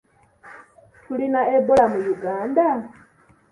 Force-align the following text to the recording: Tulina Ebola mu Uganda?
Tulina 1.05 1.41
Ebola 1.57 1.85
mu 1.93 1.99
Uganda? 2.15 2.65